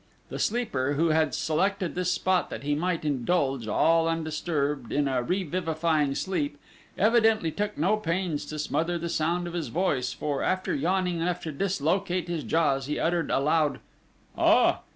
[0.29, 5.21] The sleeper, who had selected this spot that he might indulge, all undisturbed, in a
[5.21, 6.57] revivifying sleep,
[6.97, 11.39] evidently took no pains to smother the sound of his voice, for, after yawning enough
[11.43, 13.79] to dislocate his jaws, he uttered a loud:
[14.35, 14.81] "Ah!"